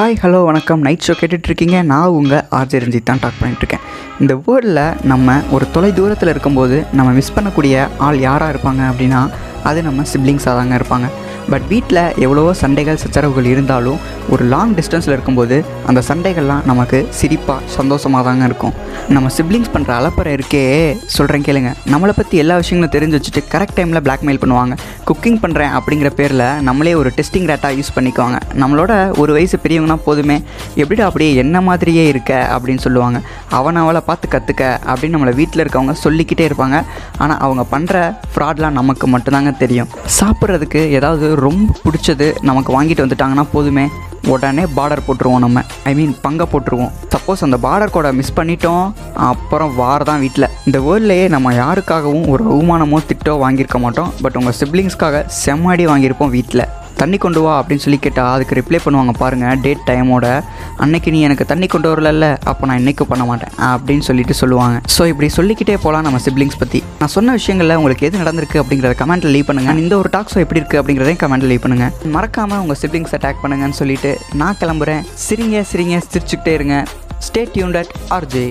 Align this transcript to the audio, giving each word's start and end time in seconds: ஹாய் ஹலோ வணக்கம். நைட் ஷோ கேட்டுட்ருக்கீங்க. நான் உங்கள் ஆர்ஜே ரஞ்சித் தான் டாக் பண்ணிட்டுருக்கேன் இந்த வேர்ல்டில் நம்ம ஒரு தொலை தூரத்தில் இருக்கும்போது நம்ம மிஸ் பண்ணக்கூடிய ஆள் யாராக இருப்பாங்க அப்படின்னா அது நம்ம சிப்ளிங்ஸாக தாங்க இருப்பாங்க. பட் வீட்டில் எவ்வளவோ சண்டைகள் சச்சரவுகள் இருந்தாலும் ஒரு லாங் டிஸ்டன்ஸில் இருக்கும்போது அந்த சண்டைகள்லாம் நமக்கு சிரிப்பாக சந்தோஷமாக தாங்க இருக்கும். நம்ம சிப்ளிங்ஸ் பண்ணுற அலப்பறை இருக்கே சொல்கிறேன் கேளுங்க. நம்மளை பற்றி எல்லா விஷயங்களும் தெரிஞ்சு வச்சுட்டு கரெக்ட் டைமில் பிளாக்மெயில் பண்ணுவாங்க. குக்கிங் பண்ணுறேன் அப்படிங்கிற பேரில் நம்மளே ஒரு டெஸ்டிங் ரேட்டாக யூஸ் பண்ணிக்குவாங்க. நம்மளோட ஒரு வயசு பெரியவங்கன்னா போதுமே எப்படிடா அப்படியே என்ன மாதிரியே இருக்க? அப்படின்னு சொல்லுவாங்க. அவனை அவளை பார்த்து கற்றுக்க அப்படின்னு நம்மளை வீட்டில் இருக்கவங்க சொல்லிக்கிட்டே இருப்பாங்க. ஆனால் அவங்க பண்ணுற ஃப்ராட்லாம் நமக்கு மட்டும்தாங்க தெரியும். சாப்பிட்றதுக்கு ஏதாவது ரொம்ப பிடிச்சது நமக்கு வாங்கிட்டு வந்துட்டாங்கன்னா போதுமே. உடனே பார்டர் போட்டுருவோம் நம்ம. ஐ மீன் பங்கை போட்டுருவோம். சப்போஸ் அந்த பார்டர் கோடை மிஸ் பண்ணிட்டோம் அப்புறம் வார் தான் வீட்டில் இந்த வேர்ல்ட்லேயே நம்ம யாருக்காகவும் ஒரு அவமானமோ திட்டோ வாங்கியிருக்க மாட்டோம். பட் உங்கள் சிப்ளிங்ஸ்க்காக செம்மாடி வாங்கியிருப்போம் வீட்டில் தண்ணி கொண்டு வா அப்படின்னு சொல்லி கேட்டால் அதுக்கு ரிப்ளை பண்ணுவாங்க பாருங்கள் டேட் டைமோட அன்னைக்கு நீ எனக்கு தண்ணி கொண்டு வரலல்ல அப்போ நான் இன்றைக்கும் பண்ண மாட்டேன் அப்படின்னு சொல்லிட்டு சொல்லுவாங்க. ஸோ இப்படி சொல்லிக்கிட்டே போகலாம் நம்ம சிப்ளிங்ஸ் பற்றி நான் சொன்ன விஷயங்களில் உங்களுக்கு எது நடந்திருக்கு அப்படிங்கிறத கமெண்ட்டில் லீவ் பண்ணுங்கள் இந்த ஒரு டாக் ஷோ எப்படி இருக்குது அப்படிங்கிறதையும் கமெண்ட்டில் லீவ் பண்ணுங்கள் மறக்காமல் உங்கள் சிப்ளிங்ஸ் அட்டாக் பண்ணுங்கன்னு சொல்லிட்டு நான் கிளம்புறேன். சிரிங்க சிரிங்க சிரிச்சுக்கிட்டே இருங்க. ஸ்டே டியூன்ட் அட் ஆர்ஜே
ஹாய் 0.00 0.14
ஹலோ 0.22 0.44
வணக்கம். 0.44 0.80
நைட் 0.80 1.02
ஷோ 1.06 1.14
கேட்டுட்ருக்கீங்க. 1.20 1.82
நான் 1.82 2.14
உங்கள் 2.18 2.44
ஆர்ஜே 2.50 2.78
ரஞ்சித் 2.82 3.02
தான் 3.02 3.18
டாக் 3.20 3.40
பண்ணிட்டுருக்கேன் 3.40 3.82
இந்த 4.20 4.34
வேர்ல்டில் 4.46 5.04
நம்ம 5.04 5.34
ஒரு 5.50 5.66
தொலை 5.70 5.92
தூரத்தில் 5.92 6.28
இருக்கும்போது 6.28 6.84
நம்ம 6.92 7.12
மிஸ் 7.12 7.32
பண்ணக்கூடிய 7.32 7.88
ஆள் 7.98 8.18
யாராக 8.18 8.52
இருப்பாங்க 8.52 8.82
அப்படின்னா 8.90 9.30
அது 9.62 9.82
நம்ம 9.82 10.02
சிப்ளிங்ஸாக 10.12 10.56
தாங்க 10.60 10.76
இருப்பாங்க. 10.76 11.08
பட் 11.52 11.66
வீட்டில் 11.72 12.02
எவ்வளவோ 12.24 12.52
சண்டைகள் 12.62 13.00
சச்சரவுகள் 13.02 13.48
இருந்தாலும் 13.52 13.98
ஒரு 14.32 14.44
லாங் 14.52 14.74
டிஸ்டன்ஸில் 14.78 15.14
இருக்கும்போது 15.16 15.56
அந்த 15.90 16.00
சண்டைகள்லாம் 16.08 16.64
நமக்கு 16.70 16.98
சிரிப்பாக 17.20 17.60
சந்தோஷமாக 17.76 18.24
தாங்க 18.28 18.44
இருக்கும். 18.50 18.74
நம்ம 19.16 19.30
சிப்ளிங்ஸ் 19.36 19.72
பண்ணுற 19.74 19.90
அலப்பறை 20.00 20.32
இருக்கே 20.38 20.62
சொல்கிறேன் 21.16 21.44
கேளுங்க. 21.48 21.70
நம்மளை 21.92 22.14
பற்றி 22.18 22.36
எல்லா 22.42 22.56
விஷயங்களும் 22.62 22.94
தெரிஞ்சு 22.96 23.18
வச்சுட்டு 23.18 23.42
கரெக்ட் 23.54 23.76
டைமில் 23.78 24.02
பிளாக்மெயில் 24.06 24.40
பண்ணுவாங்க. 24.42 24.74
குக்கிங் 25.08 25.38
பண்ணுறேன் 25.44 25.72
அப்படிங்கிற 25.78 26.10
பேரில் 26.20 26.44
நம்மளே 26.68 26.94
ஒரு 27.00 27.12
டெஸ்டிங் 27.16 27.48
ரேட்டாக 27.50 27.76
யூஸ் 27.78 27.92
பண்ணிக்குவாங்க. 27.96 28.38
நம்மளோட 28.62 28.92
ஒரு 29.22 29.32
வயசு 29.32 29.58
பெரியவங்கன்னா 29.64 29.98
போதுமே 30.08 30.36
எப்படிடா 30.82 31.06
அப்படியே 31.10 31.30
என்ன 31.44 31.60
மாதிரியே 31.68 32.04
இருக்க? 32.08 32.32
அப்படின்னு 32.54 32.84
சொல்லுவாங்க. 32.86 33.20
அவனை 33.58 33.82
அவளை 33.82 34.02
பார்த்து 34.10 34.28
கற்றுக்க 34.34 34.64
அப்படின்னு 34.90 35.16
நம்மளை 35.16 35.34
வீட்டில் 35.40 35.64
இருக்கவங்க 35.64 35.96
சொல்லிக்கிட்டே 36.04 36.46
இருப்பாங்க. 36.50 36.78
ஆனால் 37.18 37.40
அவங்க 37.46 37.64
பண்ணுற 37.74 37.96
ஃப்ராட்லாம் 38.34 38.78
நமக்கு 38.80 39.06
மட்டும்தாங்க 39.16 39.52
தெரியும். 39.64 39.88
சாப்பிட்றதுக்கு 40.20 40.82
ஏதாவது 40.98 41.26
ரொம்ப 41.46 41.74
பிடிச்சது 41.84 42.28
நமக்கு 42.48 42.70
வாங்கிட்டு 42.76 43.04
வந்துட்டாங்கன்னா 43.04 43.44
போதுமே. 43.52 43.84
உடனே 44.32 44.64
பார்டர் 44.76 45.04
போட்டுருவோம் 45.06 45.42
நம்ம. 45.44 45.62
ஐ 45.90 45.92
மீன் 45.98 46.12
பங்கை 46.24 46.46
போட்டுருவோம். 46.52 46.90
சப்போஸ் 47.14 47.44
அந்த 47.46 47.58
பார்டர் 47.66 47.94
கோடை 47.94 48.10
மிஸ் 48.18 48.36
பண்ணிட்டோம் 48.38 48.84
அப்புறம் 49.28 49.72
வார் 49.80 50.08
தான் 50.10 50.22
வீட்டில் 50.24 50.48
இந்த 50.66 50.78
வேர்ல்ட்லேயே 50.86 51.28
நம்ம 51.34 51.52
யாருக்காகவும் 51.62 52.26
ஒரு 52.32 52.44
அவமானமோ 52.54 53.00
திட்டோ 53.10 53.34
வாங்கியிருக்க 53.44 53.80
மாட்டோம். 53.84 54.12
பட் 54.24 54.38
உங்கள் 54.40 54.58
சிப்ளிங்ஸ்க்காக 54.60 55.24
செம்மாடி 55.44 55.86
வாங்கியிருப்போம் 55.92 56.34
வீட்டில் 56.36 56.66
தண்ணி 57.02 57.18
கொண்டு 57.24 57.40
வா 57.44 57.52
அப்படின்னு 57.60 57.84
சொல்லி 57.84 57.98
கேட்டால் 58.06 58.30
அதுக்கு 58.34 58.58
ரிப்ளை 58.60 58.80
பண்ணுவாங்க 58.84 59.12
பாருங்கள் 59.22 59.58
டேட் 59.64 59.84
டைமோட 59.90 60.26
அன்னைக்கு 60.84 61.10
நீ 61.14 61.20
எனக்கு 61.28 61.44
தண்ணி 61.52 61.66
கொண்டு 61.74 61.88
வரலல்ல 61.92 62.26
அப்போ 62.50 62.66
நான் 62.70 62.80
இன்றைக்கும் 62.82 63.10
பண்ண 63.12 63.24
மாட்டேன் 63.30 63.52
அப்படின்னு 63.72 64.06
சொல்லிட்டு 64.08 64.34
சொல்லுவாங்க. 64.42 64.76
ஸோ 64.96 65.02
இப்படி 65.12 65.28
சொல்லிக்கிட்டே 65.38 65.76
போகலாம் 65.84 66.06
நம்ம 66.08 66.20
சிப்ளிங்ஸ் 66.26 66.60
பற்றி 66.62 66.80
நான் 67.00 67.14
சொன்ன 67.16 67.34
விஷயங்களில் 67.38 67.78
உங்களுக்கு 67.80 68.06
எது 68.08 68.22
நடந்திருக்கு 68.22 68.60
அப்படிங்கிறத 68.62 68.96
கமெண்ட்டில் 69.02 69.34
லீவ் 69.36 69.48
பண்ணுங்கள் 69.50 69.82
இந்த 69.84 69.96
ஒரு 70.02 70.10
டாக் 70.16 70.32
ஷோ 70.34 70.40
எப்படி 70.46 70.60
இருக்குது 70.62 70.80
அப்படிங்கிறதையும் 70.82 71.22
கமெண்ட்டில் 71.24 71.52
லீவ் 71.52 71.64
பண்ணுங்கள் 71.66 72.10
மறக்காமல் 72.16 72.62
உங்கள் 72.64 72.80
சிப்ளிங்ஸ் 72.82 73.14
அட்டாக் 73.18 73.42
பண்ணுங்கன்னு 73.44 73.78
சொல்லிட்டு 73.82 74.12
நான் 74.42 74.58
கிளம்புறேன். 74.62 75.04
சிரிங்க 75.26 75.62
சிரிங்க 75.72 75.98
சிரிச்சுக்கிட்டே 76.12 76.54
இருங்க. 76.58 76.76
ஸ்டே 77.26 77.40
டியூன்ட் 77.54 77.78
அட் 77.80 77.90
ஆர்ஜே 78.16 78.44